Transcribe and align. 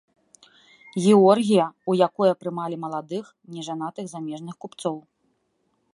Георгія, 1.03 1.65
у 1.93 1.97
якое 2.07 2.31
прымалі 2.41 2.75
маладых, 2.85 3.25
нежанатых 3.59 4.05
замежных 4.15 4.55
купцоў. 4.67 4.97